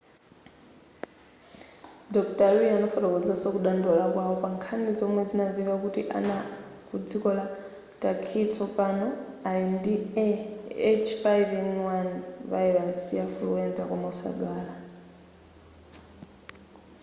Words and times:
dr. 2.15 2.49
lee 2.57 2.75
anafotokozanso 2.77 3.47
kudandaula 3.55 4.05
kwawo 4.13 4.35
pankhani 4.43 4.91
zomwe 4.99 5.21
zinamveka 5.29 5.75
kuti 5.83 6.01
ana 6.17 6.37
ku 6.87 6.95
dziko 7.07 7.29
la 7.37 7.45
turkey 8.01 8.45
tsopano 8.53 9.07
ali 9.49 9.63
ndi 9.75 9.93
a 10.25 10.27
h5n1 11.03 12.07
virus 12.53 13.01
ya 13.19 13.25
fuluwenza 13.33 13.81
koma 13.89 14.07
osadwala 14.13 14.73